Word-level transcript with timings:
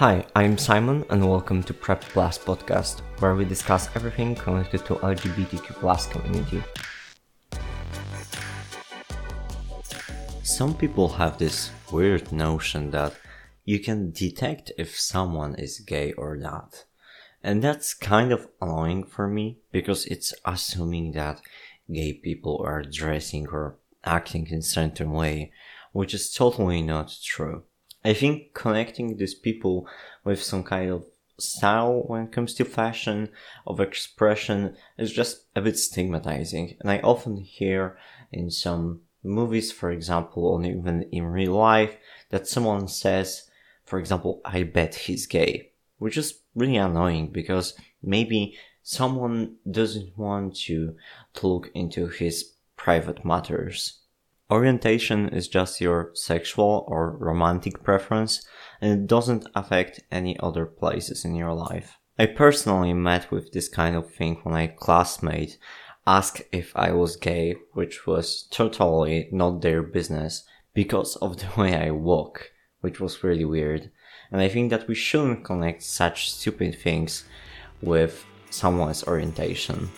Hi, 0.00 0.24
I'm 0.34 0.56
Simon 0.56 1.04
and 1.10 1.28
welcome 1.28 1.62
to 1.62 1.74
Prep 1.74 2.00
Plus 2.00 2.38
podcast, 2.38 3.00
where 3.18 3.34
we 3.34 3.44
discuss 3.44 3.94
everything 3.94 4.34
connected 4.34 4.86
to 4.86 4.94
LGBTQ 4.94 5.74
plus 5.74 6.06
community. 6.06 6.62
Some 10.42 10.72
people 10.72 11.06
have 11.06 11.36
this 11.36 11.70
weird 11.92 12.32
notion 12.32 12.90
that 12.92 13.12
you 13.66 13.78
can 13.78 14.10
detect 14.12 14.72
if 14.78 14.98
someone 14.98 15.54
is 15.56 15.80
gay 15.80 16.14
or 16.14 16.34
not. 16.34 16.86
And 17.44 17.62
that's 17.62 17.92
kind 17.92 18.32
of 18.32 18.48
annoying 18.62 19.04
for 19.04 19.28
me 19.28 19.58
because 19.70 20.06
it's 20.06 20.32
assuming 20.46 21.12
that 21.12 21.42
gay 21.92 22.14
people 22.14 22.62
are 22.64 22.82
dressing 22.82 23.48
or 23.48 23.76
acting 24.02 24.46
in 24.46 24.62
certain 24.62 25.12
way, 25.12 25.52
which 25.92 26.14
is 26.14 26.32
totally 26.32 26.80
not 26.80 27.12
true. 27.22 27.64
I 28.04 28.14
think 28.14 28.54
connecting 28.54 29.16
these 29.16 29.34
people 29.34 29.86
with 30.24 30.42
some 30.42 30.64
kind 30.64 30.90
of 30.90 31.04
style 31.38 32.02
when 32.06 32.24
it 32.24 32.32
comes 32.32 32.54
to 32.54 32.64
fashion, 32.64 33.30
of 33.66 33.80
expression, 33.80 34.76
is 34.98 35.12
just 35.12 35.44
a 35.56 35.60
bit 35.60 35.78
stigmatizing. 35.78 36.76
And 36.80 36.90
I 36.90 36.98
often 37.00 37.36
hear 37.36 37.98
in 38.32 38.50
some 38.50 39.00
movies, 39.22 39.72
for 39.72 39.90
example, 39.90 40.46
or 40.46 40.64
even 40.64 41.02
in 41.12 41.24
real 41.26 41.52
life, 41.52 41.96
that 42.30 42.46
someone 42.46 42.88
says, 42.88 43.50
for 43.84 43.98
example, 43.98 44.40
I 44.44 44.62
bet 44.62 44.94
he's 44.94 45.26
gay, 45.26 45.72
which 45.98 46.16
is 46.16 46.40
really 46.54 46.76
annoying 46.76 47.28
because 47.28 47.74
maybe 48.02 48.56
someone 48.82 49.56
doesn't 49.70 50.16
want 50.16 50.56
to 50.56 50.96
look 51.42 51.70
into 51.74 52.06
his 52.06 52.52
private 52.76 53.24
matters. 53.24 53.98
Orientation 54.50 55.28
is 55.28 55.46
just 55.46 55.80
your 55.80 56.10
sexual 56.14 56.84
or 56.88 57.16
romantic 57.16 57.84
preference 57.84 58.44
and 58.80 58.92
it 58.92 59.06
doesn't 59.06 59.46
affect 59.54 60.00
any 60.10 60.38
other 60.40 60.66
places 60.66 61.24
in 61.24 61.36
your 61.36 61.54
life. 61.54 61.98
I 62.18 62.26
personally 62.26 62.92
met 62.92 63.30
with 63.30 63.52
this 63.52 63.68
kind 63.68 63.94
of 63.94 64.12
thing 64.12 64.40
when 64.42 64.56
a 64.56 64.66
classmate 64.68 65.56
asked 66.04 66.42
if 66.50 66.72
I 66.74 66.90
was 66.92 67.14
gay, 67.16 67.54
which 67.74 68.06
was 68.06 68.48
totally 68.50 69.28
not 69.30 69.62
their 69.62 69.82
business 69.82 70.44
because 70.74 71.14
of 71.16 71.36
the 71.38 71.48
way 71.56 71.76
I 71.76 71.92
walk, 71.92 72.50
which 72.80 72.98
was 72.98 73.22
really 73.22 73.44
weird. 73.44 73.90
And 74.32 74.40
I 74.40 74.48
think 74.48 74.70
that 74.70 74.88
we 74.88 74.96
shouldn't 74.96 75.44
connect 75.44 75.82
such 75.82 76.32
stupid 76.32 76.76
things 76.76 77.24
with 77.80 78.24
someone's 78.50 79.04
orientation. 79.04 79.90